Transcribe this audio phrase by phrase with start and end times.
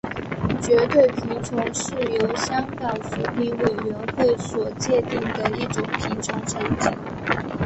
[0.63, 6.89] 绝对贫穷是由香港扶贫委员会所界定的一种贫穷层级。